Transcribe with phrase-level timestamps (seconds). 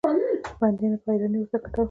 [0.59, 1.79] بنديانو په حيرانۍ ورته کتل.